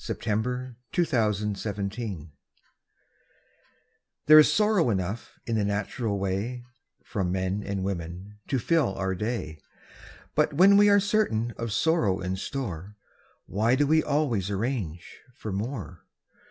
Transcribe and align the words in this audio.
THE 0.07 0.15
POWER 0.15 0.77
OF 0.97 1.09
THE 1.11 1.89
DOG 1.91 2.29
There 4.25 4.39
is 4.39 4.51
sorrow 4.51 4.89
enough 4.89 5.37
in 5.45 5.55
the 5.57 5.63
natural 5.63 6.17
way 6.17 6.65
From 7.03 7.31
men 7.31 7.61
and 7.63 7.83
women 7.83 8.39
to 8.47 8.57
fill 8.57 8.95
our 8.95 9.13
day; 9.13 9.59
But 10.33 10.53
when 10.53 10.75
we 10.75 10.89
are 10.89 10.99
certain 10.99 11.53
of 11.55 11.71
sorrow 11.71 12.19
in 12.19 12.35
store, 12.35 12.95
Why 13.45 13.75
do 13.75 13.85
we 13.85 14.01
always 14.01 14.49
arrange 14.49 15.19
for 15.35 15.51
more? 15.51 16.03